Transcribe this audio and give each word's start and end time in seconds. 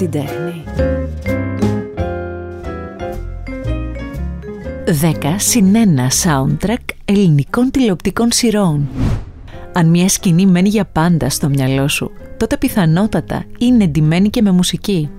την 0.00 0.10
τέχνη. 0.10 0.64
10 5.22 5.34
συν 5.36 5.74
1 5.74 5.76
soundtrack 6.24 6.94
ελληνικών 7.04 7.70
τηλεοπτικών 7.70 8.32
σειρών. 8.32 8.88
Αν 9.72 9.86
μια 9.86 10.08
σκηνή 10.08 10.46
μένει 10.46 10.68
για 10.68 10.84
πάντα 10.84 11.30
στο 11.30 11.48
μυαλό 11.48 11.88
σου, 11.88 12.10
τότε 12.36 12.56
πιθανότατα 12.56 13.44
είναι 13.58 13.84
εντυμένη 13.84 14.30
και 14.30 14.42
με 14.42 14.50
μουσική. 14.50 15.10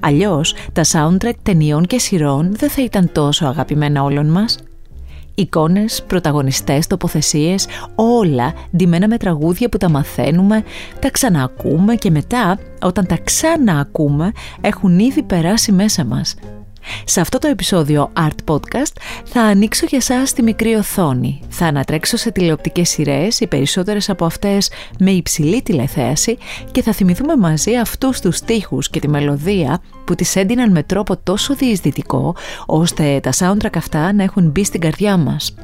Αλλιώς, 0.00 0.54
τα 0.72 0.82
soundtrack 0.84 1.36
ταινιών 1.42 1.86
και 1.86 1.98
σειρών 1.98 2.54
δεν 2.56 2.70
θα 2.70 2.82
ήταν 2.82 3.12
τόσο 3.12 3.46
αγαπημένα 3.46 4.02
όλων 4.02 4.26
μας. 4.26 4.58
Εικόνες, 5.38 6.02
πρωταγωνιστές, 6.06 6.86
τοποθεσίες, 6.86 7.66
όλα 7.94 8.52
ντυμένα 8.76 9.08
με 9.08 9.16
τραγούδια 9.16 9.68
που 9.68 9.76
τα 9.76 9.88
μαθαίνουμε, 9.88 10.64
τα 11.00 11.10
ξαναακούμε 11.10 11.94
και 11.94 12.10
μετά, 12.10 12.58
όταν 12.82 13.06
τα 13.06 13.18
ξαναακούμε, 13.24 14.32
έχουν 14.60 14.98
ήδη 14.98 15.22
περάσει 15.22 15.72
μέσα 15.72 16.04
μας. 16.04 16.34
Σε 17.04 17.20
αυτό 17.20 17.38
το 17.38 17.48
επεισόδιο 17.48 18.12
Art 18.16 18.52
Podcast 18.54 18.92
θα 19.24 19.40
ανοίξω 19.42 19.86
για 19.88 20.00
σας 20.00 20.32
τη 20.32 20.42
μικρή 20.42 20.74
οθόνη. 20.74 21.40
Θα 21.48 21.66
ανατρέξω 21.66 22.16
σε 22.16 22.30
τηλεοπτικές 22.30 22.88
σειρές, 22.88 23.40
οι 23.40 23.46
περισσότερες 23.46 24.10
από 24.10 24.24
αυτές 24.24 24.70
με 24.98 25.10
υψηλή 25.10 25.62
τηλεθέαση 25.62 26.38
και 26.72 26.82
θα 26.82 26.92
θυμηθούμε 26.92 27.36
μαζί 27.36 27.76
αυτούς 27.76 28.20
τους 28.20 28.36
στίχους 28.36 28.90
και 28.90 29.00
τη 29.00 29.08
μελωδία 29.08 29.80
που 30.04 30.14
τις 30.14 30.36
έντυναν 30.36 30.70
με 30.70 30.82
τρόπο 30.82 31.16
τόσο 31.16 31.54
διεισδυτικό 31.54 32.36
ώστε 32.66 33.20
τα 33.20 33.32
soundtrack 33.38 33.76
αυτά 33.76 34.12
να 34.12 34.22
έχουν 34.22 34.50
μπει 34.50 34.64
στην 34.64 34.80
καρδιά 34.80 35.16
μας. 35.16 35.54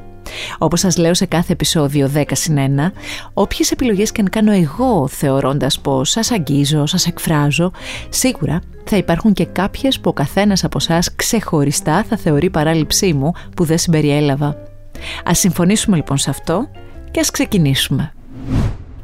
Όπως 0.58 0.80
σας 0.80 0.96
λέω 0.96 1.14
σε 1.14 1.26
κάθε 1.26 1.52
επεισόδιο 1.52 2.10
10 2.14 2.22
συν 2.32 2.56
1, 2.56 2.92
όποιες 3.34 3.70
επιλογές 3.70 4.12
και 4.12 4.20
αν 4.20 4.30
κάνω 4.30 4.52
εγώ 4.52 5.08
θεωρώντας 5.08 5.80
πως 5.80 6.10
σας 6.10 6.30
αγγίζω, 6.30 6.86
σας 6.86 7.06
εκφράζω, 7.06 7.70
σίγουρα 8.08 8.60
θα 8.84 8.96
υπάρχουν 8.96 9.32
και 9.32 9.44
κάποιες 9.44 10.00
που 10.00 10.08
ο 10.08 10.12
καθένας 10.12 10.64
από 10.64 10.78
εσάς 10.80 11.14
ξεχωριστά 11.16 12.04
θα 12.08 12.16
θεωρεί 12.16 12.50
παράληψή 12.50 13.12
μου 13.12 13.32
που 13.56 13.64
δεν 13.64 13.78
συμπεριέλαβα. 13.78 14.56
Ας 15.24 15.38
συμφωνήσουμε 15.38 15.96
λοιπόν 15.96 16.18
σε 16.18 16.30
αυτό 16.30 16.68
και 17.10 17.20
ας 17.20 17.30
ξεκινήσουμε. 17.30 18.12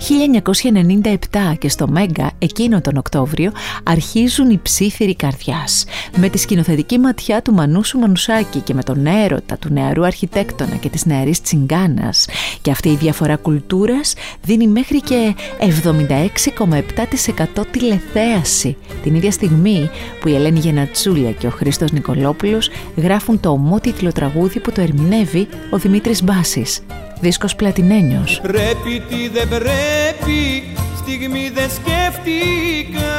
1997 0.01 1.57
και 1.59 1.69
στο 1.69 1.89
Μέγκα 1.89 2.31
εκείνο 2.39 2.81
τον 2.81 2.97
Οκτώβριο 2.97 3.53
αρχίζουν 3.83 4.51
οι 4.51 4.61
ψήθυροι 4.63 5.15
καρδιάς. 5.15 5.85
Με 6.17 6.29
τη 6.29 6.39
σκηνοθετική 6.39 6.99
ματιά 6.99 7.43
του 7.43 7.53
Μανούσου 7.53 7.99
Μανουσάκη 7.99 8.61
και 8.61 8.75
με 8.75 8.83
τον 8.83 9.07
έρωτα 9.07 9.59
του 9.59 9.73
νεαρού 9.73 10.05
αρχιτέκτονα 10.05 10.75
και 10.75 10.89
της 10.89 11.07
νεαρής 11.07 11.41
τσιγκάνας. 11.41 12.27
Και 12.63 12.71
αυτή 12.71 12.89
η 12.89 12.97
διαφορά 12.97 13.37
κουλτούρας 13.37 14.15
δίνει 14.43 14.67
μέχρι 14.67 15.01
και 15.01 15.35
76,7% 15.59 17.67
τηλεθέαση. 17.71 18.77
Την 19.03 19.15
ίδια 19.15 19.31
στιγμή 19.31 19.91
που 20.21 20.29
η 20.29 20.35
Ελένη 20.35 20.59
Γενατσούλια 20.59 21.33
και 21.33 21.47
ο 21.47 21.51
Χρήστος 21.51 21.93
Νικολόπουλος 21.93 22.71
γράφουν 22.97 23.41
το 23.41 23.51
ομότιτλο 23.51 24.13
τραγούδι 24.13 24.61
που 24.61 24.73
το 24.73 24.81
ερμηνεύει 24.81 25.49
ο 25.71 25.79
Δημήτρης 25.79 26.23
Μπάσης 26.23 26.81
δίσκος 27.21 27.57
πλατινένιος. 27.57 28.41
Πρέπει 28.43 29.03
τι 29.09 29.29
δεν 29.29 29.49
πρέπει, 29.49 30.73
στιγμή 31.03 31.51
δεν 31.55 31.71
σκέφτηκα. 31.71 33.19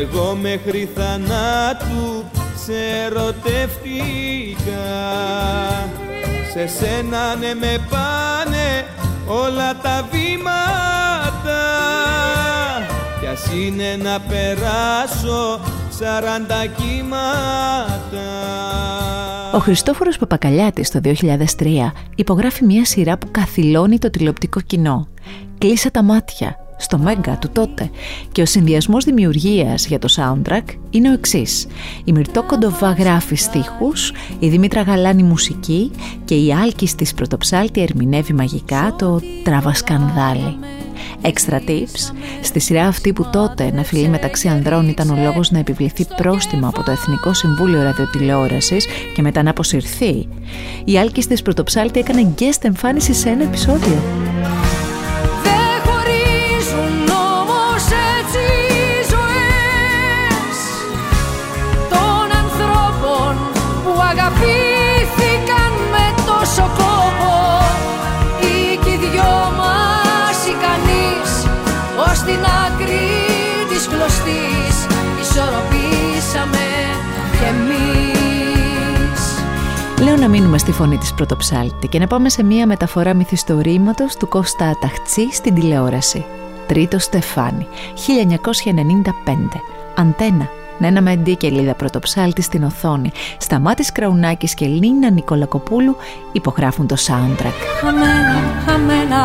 Εγώ 0.00 0.38
μέχρι 0.40 0.88
θανάτου 0.94 2.24
σε 2.64 2.74
ερωτεύτηκα. 3.06 4.84
Σε 6.52 6.66
σένα 6.66 7.36
ναι 7.36 7.54
με 7.54 7.78
πάνε 7.90 8.86
όλα 9.26 9.76
τα 9.82 10.08
βήματα. 10.10 11.62
Κι 13.20 13.26
ας 13.26 13.48
είναι 13.54 13.96
να 14.02 14.20
περάσω 14.20 15.60
σαράντα 15.98 16.66
κύματα 16.66 17.86
ο 19.52 19.58
Χριστόφορος 19.58 20.18
Παπακαλιάτης 20.18 20.90
το 20.90 21.00
2003 21.04 21.90
υπογράφει 22.14 22.64
μια 22.64 22.84
σειρά 22.84 23.18
που 23.18 23.28
καθυλώνει 23.30 23.98
το 23.98 24.10
τηλεοπτικό 24.10 24.60
κοινό. 24.60 25.08
Κλείσε 25.58 25.90
τα 25.90 26.02
μάτια 26.02 26.65
στο 26.76 26.98
Μέγκα 26.98 27.38
του 27.40 27.48
τότε 27.52 27.90
και 28.32 28.42
ο 28.42 28.46
συνδυασμός 28.46 29.04
δημιουργίας 29.04 29.86
για 29.86 29.98
το 29.98 30.08
soundtrack 30.16 30.64
είναι 30.90 31.10
ο 31.10 31.12
εξής. 31.12 31.66
Η 32.04 32.12
Μυρτό 32.12 32.42
Κοντοβά 32.42 32.92
γράφει 32.92 33.34
στίχους, 33.34 34.12
η 34.38 34.48
Δήμητρα 34.48 34.82
Γαλάνη 34.82 35.22
μουσική 35.22 35.90
και 36.24 36.34
η 36.34 36.52
Άλκης 36.52 36.94
της 36.94 37.14
Πρωτοψάλτη 37.14 37.80
ερμηνεύει 37.80 38.32
μαγικά 38.32 38.94
το 38.98 39.20
τραβασκανδάλι. 39.42 40.58
Extra 41.22 41.68
tips. 41.68 42.12
Στη 42.42 42.58
σειρά 42.60 42.86
αυτή 42.86 43.12
που 43.12 43.28
τότε 43.32 43.64
ένα 43.64 43.82
φιλί 43.82 44.08
μεταξύ 44.08 44.48
ανδρών 44.48 44.88
ήταν 44.88 45.10
ο 45.10 45.22
λόγος 45.22 45.50
να 45.50 45.58
επιβληθεί 45.58 46.06
πρόστιμο 46.16 46.68
από 46.68 46.82
το 46.82 46.90
Εθνικό 46.90 47.34
Συμβούλιο 47.34 47.82
Ραδιοτηλεόρασης 47.82 48.86
και 49.14 49.22
μετά 49.22 49.42
να 49.42 49.50
αποσυρθεί, 49.50 50.28
η 50.84 50.98
Άλκης 50.98 51.26
της 51.26 51.42
Πρωτοψάλτη 51.42 51.98
έκανε 51.98 52.34
guest 52.38 52.62
εμφάνιση 52.62 53.14
σε 53.14 53.28
ένα 53.28 53.42
επεισόδιο. 53.42 53.96
Λέω 80.04 80.16
να 80.16 80.28
μείνουμε 80.28 80.58
στη 80.58 80.72
φωνή 80.72 80.98
της 80.98 81.14
πρωτοψάλτη 81.14 81.88
και 81.88 81.98
να 81.98 82.06
πάμε 82.06 82.28
σε 82.28 82.42
μία 82.42 82.66
μεταφορά 82.66 83.14
μυθιστορήματος 83.14 84.16
του 84.16 84.28
Κώστα 84.28 84.78
Ταχτσί 84.80 85.32
στην 85.32 85.54
τηλεόραση. 85.54 86.24
Τρίτο 86.66 86.98
Στεφάνι, 86.98 87.66
1995. 87.94 89.60
Αντένα, 89.96 90.48
Νένα 90.78 91.02
Μεντή 91.02 91.36
και 91.36 91.48
Λίδα 91.48 91.74
Πρωτοψάλτη 91.74 92.42
στην 92.42 92.64
οθόνη. 92.64 93.10
Σταμάτης 93.38 93.92
Κραουνάκης 93.92 94.54
και 94.54 94.66
Λίνα 94.66 95.10
Νικολακοπούλου 95.10 95.96
υπογράφουν 96.32 96.86
το 96.86 96.96
soundtrack. 97.06 97.58
Χαμένα, 97.80 98.42
χαμένα, 98.66 99.22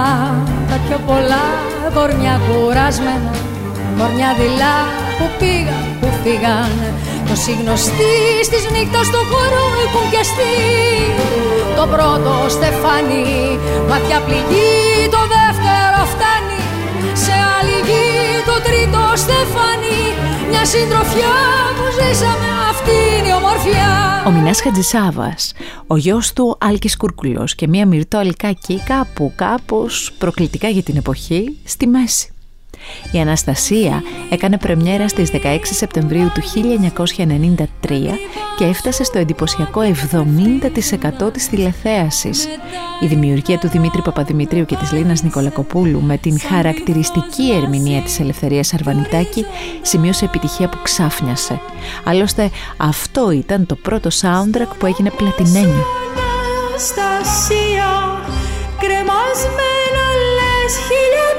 τα 0.69 0.79
πιο 0.87 0.99
πολλά 1.07 1.43
κορμιά 1.93 2.39
κουράσμενα, 2.47 3.31
κορμιά 3.97 4.33
δειλά 4.39 4.77
που 5.17 5.25
πήγαν, 5.39 5.83
που 6.01 6.07
φύγαν 6.23 6.71
το 7.31 7.37
γνωστοί 7.61 8.13
της 8.51 8.63
νύχτας 8.73 9.05
στο 9.05 9.21
χώρο 9.31 9.63
έχουν 9.85 10.05
πιαστεί 10.09 10.53
Το 11.77 11.83
πρώτο 11.93 12.33
στεφάνι, 12.55 13.25
μάτια 13.89 14.19
πληγή 14.25 15.09
Το 15.15 15.21
δεύτερο 15.35 15.99
φτάνει, 16.13 16.61
σε 17.23 17.35
μια 20.63 20.69
συντροφιά 20.69 21.33
που 21.75 21.83
ζήσαμε 21.91 22.47
αυτή 22.69 22.91
είναι 23.19 23.27
η 23.27 23.31
ομορφιά 23.31 24.23
Ο 24.27 24.31
Μινάς 24.31 24.61
Χατζησάβας, 24.61 25.53
ο 25.87 25.97
γιος 25.97 26.33
του 26.33 26.57
Άλκης 26.59 26.97
Κούρκουλος 26.97 27.55
και 27.55 27.67
μια 27.67 27.85
μυρτό 27.85 28.17
αλκάκι 28.17 28.81
κάπου 28.85 29.33
κάπως 29.35 30.11
προκλητικά 30.17 30.67
για 30.67 30.83
την 30.83 30.97
εποχή 30.97 31.57
στη 31.63 31.87
μέση. 31.87 32.33
Η 33.11 33.19
Αναστασία 33.19 34.03
έκανε 34.29 34.57
πρεμιέρα 34.57 35.07
στις 35.07 35.31
16 35.31 35.57
Σεπτεμβρίου 35.63 36.31
του 36.33 36.41
1993 37.17 37.65
και 38.57 38.65
έφτασε 38.65 39.03
στο 39.03 39.19
εντυπωσιακό 39.19 39.81
70% 41.27 41.33
της 41.33 41.49
τηλεθέασης. 41.49 42.47
Η 42.99 43.05
δημιουργία 43.05 43.57
του 43.57 43.67
Δημήτρη 43.67 44.01
Παπαδημητρίου 44.01 44.65
και 44.65 44.75
της 44.75 44.91
Λίνας 44.91 45.23
Νικολακοπούλου 45.23 46.01
με 46.01 46.17
την 46.17 46.39
χαρακτηριστική 46.39 47.51
ερμηνεία 47.61 48.01
της 48.01 48.19
Ελευθερίας 48.19 48.73
Αρβανιτάκη 48.73 49.45
σημείωσε 49.81 50.25
επιτυχία 50.25 50.69
που 50.69 50.77
ξάφνιασε. 50.83 51.59
Άλλωστε 52.03 52.49
αυτό 52.77 53.31
ήταν 53.31 53.65
το 53.65 53.75
πρώτο 53.75 54.09
soundtrack 54.21 54.71
που 54.79 54.85
έγινε 54.85 55.09
πλατινένιο. 55.09 55.85
Αναστασία, 56.71 57.89
κρεμασμένα 58.79 60.05
λες 60.35 60.73
Σαν 60.87 61.30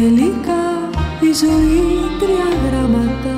Τελικά 0.00 0.90
η 1.20 1.32
ζωή 1.34 1.82
τρία 2.18 2.70
γράμματα 2.70 3.36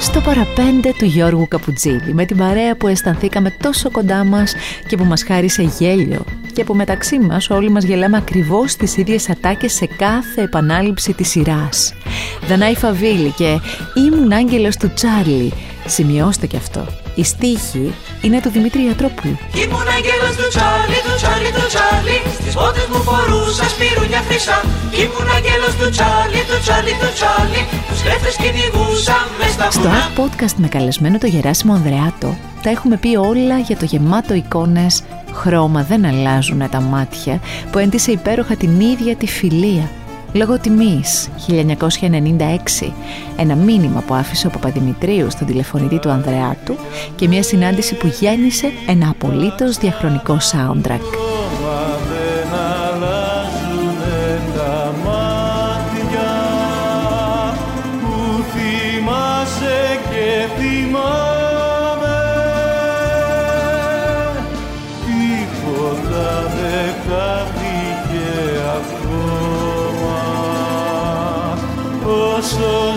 Στο 0.00 0.20
παραπέντε 0.20 0.92
του 0.98 1.04
Γιώργου 1.04 1.48
Καπουτζίδη 1.48 2.12
με 2.12 2.24
την 2.24 2.36
παρέα 2.36 2.76
που 2.76 2.86
αισθανθήκαμε 2.86 3.50
τόσο 3.62 3.90
κοντά 3.90 4.24
μας 4.24 4.54
και 4.86 4.96
που 4.96 5.04
μας 5.04 5.22
χάρισε 5.22 5.62
γέλιο 5.78 6.24
και 6.52 6.64
που 6.64 6.74
μεταξύ 6.74 7.18
μας 7.18 7.50
όλοι 7.50 7.70
μας 7.70 7.84
γελάμε 7.84 8.16
ακριβώς 8.16 8.76
τις 8.76 8.96
ίδιες 8.96 9.30
ατάκες 9.30 9.72
σε 9.72 9.86
κάθε 9.86 10.42
επανάληψη 10.42 11.12
της 11.12 11.28
σειράς. 11.28 11.94
Δανάη 12.48 12.74
Φαβίλη 12.74 13.30
και 13.30 13.58
«Ήμουν 13.94 14.32
άγγελος 14.32 14.76
του 14.76 14.92
Τσάρλι» 14.94 15.52
Σημειώστε 15.86 16.46
και 16.46 16.56
αυτό. 16.56 16.86
Η 17.14 17.24
στίχη 17.24 17.94
είναι 18.24 18.40
του 18.44 18.50
Δημήτρη 18.56 18.80
Ιατρόπουλου. 18.88 19.36
Ήμουν 19.62 19.88
αγγέλος 19.96 20.34
του 20.38 20.46
Τσάρλι, 20.52 20.98
του 21.06 21.14
Τσάρλι, 21.20 21.50
του 21.56 21.66
Τσάρλι. 21.72 22.18
Στις 22.40 22.54
πότες 22.58 22.86
μου 22.90 23.00
φορούσα 23.06 23.66
σπυρούνια 23.72 24.20
χρυσά. 24.28 24.58
Ήμουν 25.02 25.28
αγγέλος 25.36 25.74
του 25.78 25.88
Τσάρλι, 25.94 26.40
του 26.48 26.58
Τσάρλι, 26.64 26.94
του 27.00 27.10
Τσάρλι. 27.16 27.62
Τους 27.88 28.00
κλέφτες 28.04 28.34
κυνηγούσα 28.42 29.16
μες 29.38 29.52
στα 29.56 29.66
Στο 29.76 29.80
βουνά. 29.80 29.96
Art 30.00 30.12
Podcast 30.20 30.56
με 30.62 30.68
καλεσμένο 30.74 31.16
το 31.22 31.26
Γεράσιμο 31.34 31.72
Ανδρεάτο. 31.78 32.30
Τα 32.64 32.70
έχουμε 32.74 32.96
πει 33.02 33.10
όλα 33.30 33.56
για 33.68 33.76
το 33.80 33.84
γεμάτο 33.92 34.32
εικόνες 34.34 34.94
χρώμα 35.40 35.80
δεν 35.82 36.04
αλλάζουν 36.10 36.60
τα 36.70 36.80
μάτια 36.80 37.40
που 37.70 37.78
έντυσε 37.78 38.10
υπέροχα 38.10 38.54
την 38.56 38.80
ίδια 38.80 39.16
τη 39.16 39.26
φιλία 39.26 39.86
Λόγω 40.34 40.58
τιμής 40.58 41.28
1996 42.80 42.92
ένα 43.36 43.54
μήνυμα 43.54 44.00
που 44.06 44.14
άφησε 44.14 44.46
ο 44.46 44.50
Παπαδημητρίου 44.50 45.30
στον 45.30 45.46
τηλεφωνητή 45.46 45.98
του 45.98 46.10
Ανδρεάτου 46.10 46.76
και 47.16 47.28
μια 47.28 47.42
συνάντηση 47.42 47.94
που 47.94 48.06
γέννησε 48.06 48.72
ένα 48.86 49.08
απολύτως 49.08 49.76
διαχρονικό 49.76 50.36
soundtrack. 50.52 51.23
slow. 72.54 72.93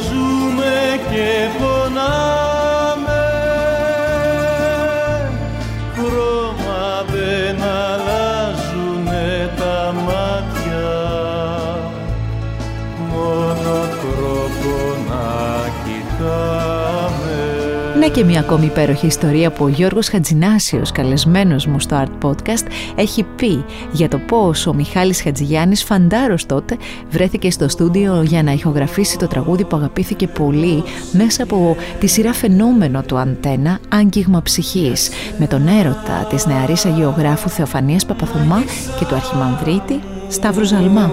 Και 18.17 18.23
μια 18.23 18.39
ακόμη 18.39 18.65
υπέροχη 18.65 19.05
ιστορία 19.05 19.51
που 19.51 19.63
ο 19.63 19.67
Γιώργος 19.67 20.09
Χατζινάσιος, 20.09 20.91
καλεσμένος 20.91 21.65
μου 21.65 21.79
στο 21.79 22.03
Art 22.03 22.27
Podcast, 22.27 22.65
έχει 22.95 23.23
πει 23.35 23.65
για 23.91 24.07
το 24.07 24.17
πώς 24.17 24.67
ο 24.67 24.73
Μιχάλης 24.73 25.21
Χατζηγιάννης 25.21 25.83
φαντάρος 25.83 26.45
τότε 26.45 26.77
βρέθηκε 27.09 27.51
στο 27.51 27.67
στούντιο 27.67 28.21
για 28.21 28.43
να 28.43 28.51
ηχογραφήσει 28.51 29.17
το 29.17 29.27
τραγούδι 29.27 29.65
που 29.65 29.75
αγαπήθηκε 29.75 30.27
πολύ 30.27 30.83
μέσα 31.11 31.43
από 31.43 31.77
τη 31.99 32.07
σειρά 32.07 32.33
φαινόμενο 32.33 33.01
του 33.01 33.17
Αντένα 33.17 33.79
«Άγγιγμα 33.89 34.41
ψυχής» 34.41 35.09
με 35.37 35.47
τον 35.47 35.67
έρωτα 35.67 36.27
της 36.29 36.45
νεαρής 36.45 36.85
αγιογράφου 36.85 37.49
Θεοφανίας 37.49 38.05
Παπαθωμά 38.05 38.63
και 38.99 39.05
του 39.05 39.15
αρχιμανδρίτη 39.15 39.99
Σταύρου 40.27 40.65
Ζαλμά. 40.65 41.11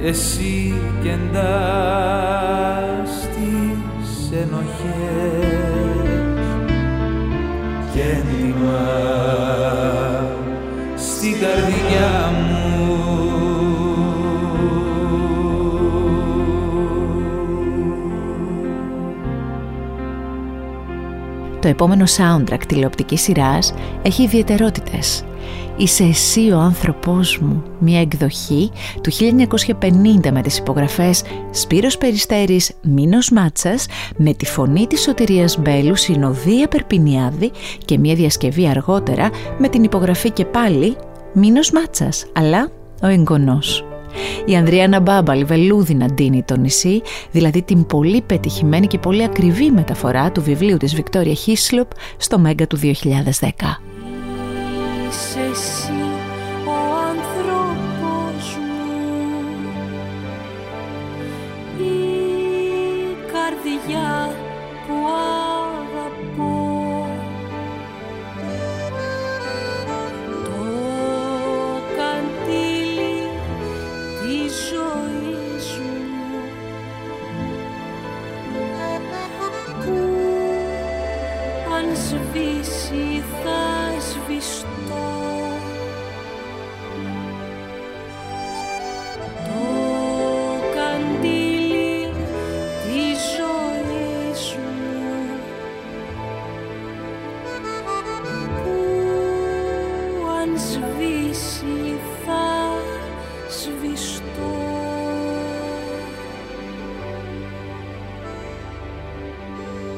και 0.00 0.08
εσύ 0.08 0.74
κεντά 1.02 2.61
στις 2.61 2.61
ενοχές 4.32 5.52
και 7.94 8.00
έντοιμα 8.00 8.82
στην 10.96 11.32
καρδιά 11.40 12.30
μου 12.32 12.52
Το 21.60 21.68
επόμενο 21.68 22.04
soundtrack 22.16 22.60
τηλεοπτικής 22.68 23.22
σειράς 23.22 23.74
έχει 24.02 24.22
ιδιαιτερότητες. 24.22 25.24
«Είσαι 25.76 26.04
εσύ 26.04 26.50
ο 26.50 26.58
άνθρωπός 26.58 27.38
μου», 27.38 27.62
μια 27.78 28.00
εκδοχή 28.00 28.70
του 29.00 29.10
1950 29.10 30.30
με 30.32 30.42
τις 30.42 30.58
υπογραφές 30.58 31.22
Σπύρος 31.50 31.98
Περιστέρης, 31.98 32.72
Μίνος 32.82 33.30
Μάτσας, 33.30 33.86
με 34.16 34.34
τη 34.34 34.46
φωνή 34.46 34.86
της 34.86 35.00
Σωτηρίας 35.00 35.58
Μπέλου, 35.58 35.96
Συνοδεία 35.96 36.68
Περπινιάδη 36.68 37.50
και 37.84 37.98
μια 37.98 38.14
διασκευή 38.14 38.68
αργότερα 38.68 39.30
με 39.58 39.68
την 39.68 39.84
υπογραφή 39.84 40.30
και 40.30 40.44
πάλι 40.44 40.96
Μίνος 41.32 41.70
Μάτσας, 41.70 42.26
αλλά 42.32 42.70
ο 43.02 43.06
εγγονός. 43.06 43.84
Η 44.46 44.56
Ανδριάνα 44.56 45.00
Μπάμπαλ 45.00 45.44
βελούδι 45.44 45.94
να 45.94 46.06
ντύνει 46.06 46.42
το 46.42 46.56
νησί, 46.56 47.02
δηλαδή 47.30 47.62
την 47.62 47.86
πολύ 47.86 48.22
πετυχημένη 48.22 48.86
και 48.86 48.98
πολύ 48.98 49.24
ακριβή 49.24 49.70
μεταφορά 49.70 50.32
του 50.32 50.42
βιβλίου 50.42 50.76
της 50.76 50.94
Βικτόρια 50.94 51.34
Χίσλοπ 51.34 51.90
στο 52.16 52.38
Μέγκα 52.38 52.66
του 52.66 52.76
2010. 52.76 53.48
Είσαι 55.12 55.40
εσύ 55.40 56.11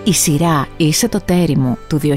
Η 0.06 0.12
σειρά 0.12 0.66
«Είσαι 0.76 1.08
το 1.08 1.20
τέρι 1.24 1.56
μου» 1.56 1.78
του 1.88 2.00
2001 2.02 2.08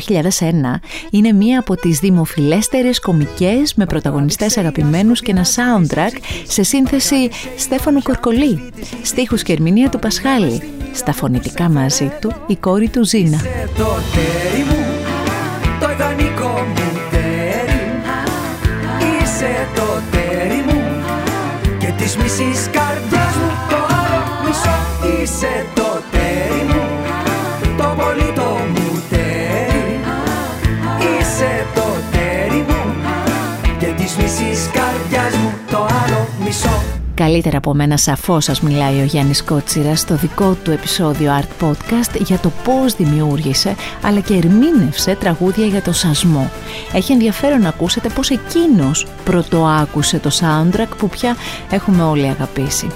είναι 1.09 1.31
μία 1.31 1.59
από 1.59 1.75
τις 1.75 1.99
δημοφιλέστερες 1.99 2.99
κομικές 2.99 3.73
με 3.75 3.85
πρωταγωνιστές 3.85 4.57
αγαπημένους 4.57 5.21
και 5.21 5.31
ένα 5.31 5.45
soundtrack 5.45 6.17
σε 6.47 6.63
σύνθεση 6.63 7.29
Στέφανου 7.57 8.01
Κορκολί, 8.01 8.69
στίχους 9.01 9.43
και 9.43 9.53
ερμηνεία 9.53 9.89
του 9.89 9.99
Πασχάλη, 9.99 10.61
στα 10.93 11.13
φωνητικά 11.13 11.69
μαζί 11.69 12.11
του 12.21 12.33
η 12.47 12.55
κόρη 12.55 12.89
του 12.89 13.05
Ζήνα. 13.05 13.41
Είσαι 25.23 25.65
το 25.75 25.86
Καλύτερα 37.17 37.57
από 37.57 37.73
μένα 37.73 37.97
σαφώς 37.97 38.43
σας 38.43 38.61
μιλάει 38.61 38.99
ο 38.99 39.03
Γιάννης 39.03 39.43
Κότσιρας 39.43 39.99
στο 39.99 40.15
δικό 40.15 40.57
του 40.63 40.71
επεισόδιο 40.71 41.39
Art 41.39 41.65
Podcast 41.65 42.19
για 42.19 42.37
το 42.37 42.51
πώς 42.63 42.95
δημιούργησε 42.95 43.75
αλλά 44.01 44.19
και 44.19 44.33
ερμήνευσε 44.33 45.15
τραγούδια 45.15 45.65
για 45.65 45.81
το 45.81 45.91
σασμό. 45.91 46.51
Έχει 46.93 47.11
ενδιαφέρον 47.11 47.61
να 47.61 47.69
ακούσετε 47.69 48.09
πώς 48.09 48.29
εκείνος 48.29 49.07
πρωτοάκουσε 49.23 50.19
το 50.19 50.29
soundtrack 50.39 50.97
που 50.97 51.09
πια 51.09 51.35
έχουμε 51.71 52.03
όλοι 52.03 52.27
αγαπήσει. 52.27 52.87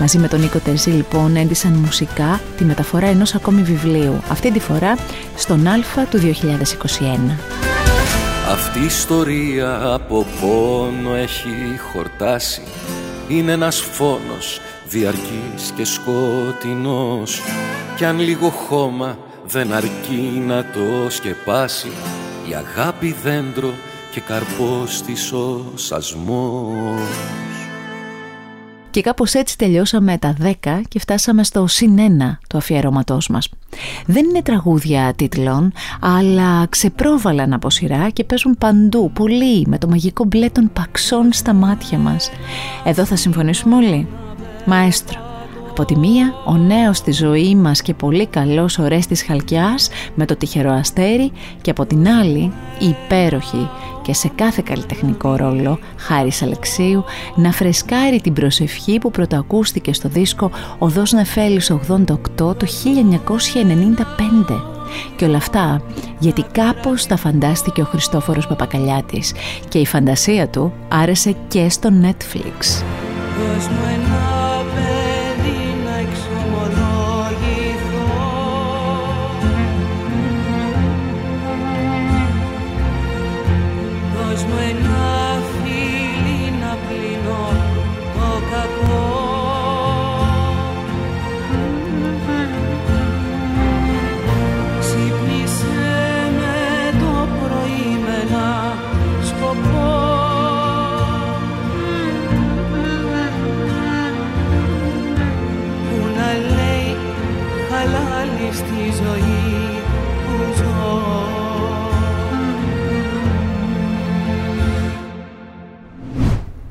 Μαζί 0.00 0.18
με 0.18 0.28
τον 0.28 0.40
Νίκο 0.40 0.58
Τερζή 0.58 0.90
λοιπόν 0.90 1.36
έντυσαν 1.36 1.72
μουσικά 1.72 2.40
τη 2.56 2.64
μεταφορά 2.64 3.06
ενός 3.06 3.34
ακόμη 3.34 3.62
βιβλίου, 3.62 4.22
αυτή 4.28 4.52
τη 4.52 4.60
φορά 4.60 4.96
στον 5.36 5.66
Α 5.66 5.74
του 6.10 6.18
2021. 6.18 6.30
Αυτή 8.50 8.78
η 8.78 8.84
ιστορία 8.84 9.92
από 9.92 10.26
πόνο 10.40 11.14
έχει 11.14 11.78
χορτάσει 11.92 12.62
Είναι 13.28 13.52
ένας 13.52 13.80
φόνος 13.80 14.60
διαρκής 14.88 15.72
και 15.76 15.84
σκοτεινός. 15.84 17.42
Κι 17.96 18.04
αν 18.04 18.20
λίγο 18.20 18.48
χώμα 18.48 19.18
δεν 19.44 19.72
αρκεί 19.72 20.42
να 20.46 20.64
το 20.64 21.10
σκεπάσει 21.10 21.92
Η 22.48 22.54
αγάπη 22.54 23.16
δέντρο 23.22 23.74
και 24.10 24.20
καρπός 24.20 25.02
της 25.02 25.32
ο 25.32 25.64
σασμός 25.74 27.53
Και 28.94 29.00
κάπως 29.00 29.34
έτσι 29.34 29.58
τελειώσαμε 29.58 30.18
τα 30.18 30.36
10 30.42 30.80
και 30.88 30.98
φτάσαμε 30.98 31.44
στο 31.44 31.66
συν 31.66 31.96
1 31.98 32.00
του 32.48 32.56
αφιερώματός 32.56 33.28
μας. 33.28 33.48
Δεν 34.06 34.24
είναι 34.24 34.42
τραγούδια 34.42 35.12
τίτλων, 35.16 35.72
αλλά 36.00 36.66
ξεπρόβαλαν 36.68 37.52
από 37.52 37.70
σειρά 37.70 38.10
και 38.10 38.24
παίζουν 38.24 38.56
παντού, 38.58 39.10
πολύ, 39.14 39.66
με 39.66 39.78
το 39.78 39.88
μαγικό 39.88 40.24
μπλε 40.24 40.50
των 40.50 40.70
παξών 40.72 41.32
στα 41.32 41.52
μάτια 41.52 41.98
μας. 41.98 42.30
Εδώ 42.84 43.04
θα 43.04 43.16
συμφωνήσουμε 43.16 43.74
όλοι. 43.74 44.08
Μαέστρο. 44.66 45.23
Από 45.76 45.84
τη 45.84 45.98
μία, 45.98 46.34
ο 46.44 46.56
νέος 46.56 46.96
στη 46.96 47.12
ζωή 47.12 47.54
μας 47.54 47.82
και 47.82 47.94
πολύ 47.94 48.26
καλός 48.26 48.78
ωραίος 48.78 49.06
της 49.06 49.22
Χαλκιάς 49.22 49.88
με 50.14 50.24
το 50.24 50.36
τυχερό 50.36 50.70
αστέρι 50.72 51.32
και 51.62 51.70
από 51.70 51.86
την 51.86 52.08
άλλη, 52.08 52.52
η 52.78 52.86
υπέροχη 52.88 53.70
και 54.02 54.14
σε 54.14 54.30
κάθε 54.34 54.62
καλλιτεχνικό 54.64 55.36
ρόλο, 55.36 55.78
Χάρης 55.96 56.42
Αλεξίου, 56.42 57.04
να 57.34 57.52
φρεσκάρει 57.52 58.20
την 58.20 58.32
προσευχή 58.32 58.98
που 58.98 59.10
πρωτοακούστηκε 59.10 59.92
στο 59.92 60.08
δίσκο 60.08 60.50
«Οδός 60.78 61.12
Νεφέλης 61.12 61.70
88» 61.70 62.06
το 62.36 62.66
1995. 62.66 64.62
Και 65.16 65.24
όλα 65.24 65.36
αυτά 65.36 65.82
γιατί 66.18 66.44
κάπως 66.52 67.06
τα 67.06 67.16
φαντάστηκε 67.16 67.80
ο 67.80 67.84
Χριστόφορος 67.84 68.46
Παπακαλιάτης 68.46 69.32
και 69.68 69.78
η 69.78 69.86
φαντασία 69.86 70.48
του 70.48 70.72
άρεσε 70.88 71.34
και 71.48 71.68
στο 71.68 71.90
Netflix. 72.02 72.82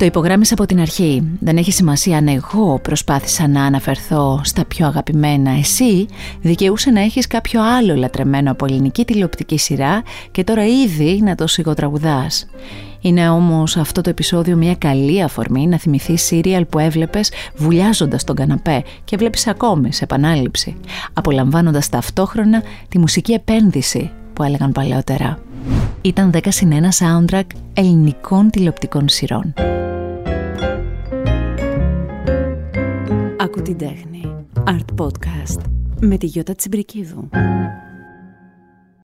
Το 0.04 0.10
υπογράμμισα 0.10 0.54
από 0.54 0.66
την 0.66 0.80
αρχή. 0.80 1.38
Δεν 1.40 1.58
έχει 1.58 1.72
σημασία 1.72 2.18
αν 2.18 2.28
εγώ 2.28 2.80
προσπάθησα 2.80 3.48
να 3.48 3.64
αναφερθώ 3.64 4.42
στα 4.44 4.66
πιο 4.66 4.88
αγαπημένα. 4.88 5.52
Εσύ 5.52 6.06
δικαιούσε 6.42 6.90
να 6.90 7.02
έχεις 7.02 7.28
κάποιο 7.28 7.62
άλλο 7.64 7.96
λατρεμένο 7.96 8.52
από 8.52 8.66
ελληνική 8.66 9.06
τηλεοπτική 9.06 9.58
σειρά 9.58 10.04
και 10.32 10.44
τώρα 10.44 10.66
ήδη 10.66 11.22
να 11.24 11.36
το 11.36 11.48
σιγοτραγουδάς. 11.48 12.46
Είναι 13.02 13.30
όμως 13.30 13.78
αυτό 13.78 14.02
το 14.02 14.10
επεισόδιο 14.10 14.56
μια 14.56 14.76
καλή 14.76 15.24
αφορμή 15.24 15.68
να 15.68 15.78
θυμηθεί 15.78 16.18
σύριαλ 16.18 16.66
που 16.66 16.80
έβλεπες 16.80 17.32
βουλιάζοντας 17.56 18.24
τον 18.24 18.36
καναπέ 18.36 18.84
και 19.04 19.18
βλέπεις 19.18 19.48
ακόμη 19.48 19.94
σε 19.94 20.04
επανάληψη, 20.04 20.76
απολαμβάνοντας 21.14 21.90
ταυτόχρονα 21.90 22.64
τη 22.90 23.00
μουσική 23.00 23.32
επένδυση 23.32 24.12
που 24.34 24.44
έλεγαν 24.44 24.72
παλαιότερα. 24.72 25.40
Ήταν 26.06 26.32
10 26.34 26.40
συν 26.50 26.72
1 26.72 26.76
soundtrack 26.76 27.46
ελληνικών 27.74 28.50
τηλεοπτικών 28.50 29.10
σειρών. 29.10 29.54
Άκου 33.38 33.62
την 33.62 33.78
τέχνη. 33.78 34.36
Art 34.66 35.02
Podcast 35.02 35.62
με 36.00 36.18
τη 36.18 36.26
Γιώτα 36.26 36.56
Τσιμπρικίδου. 36.56 37.30